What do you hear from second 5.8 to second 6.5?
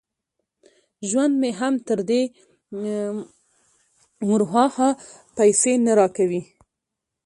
نه را کوي